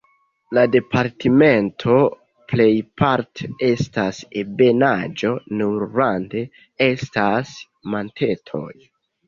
[0.57, 1.97] La departemento
[2.53, 6.45] plejparte estas ebenaĵo, nur rande
[6.91, 7.57] estas
[7.97, 8.69] montetoj.